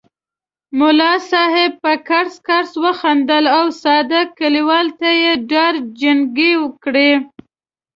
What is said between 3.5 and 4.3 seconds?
او ساده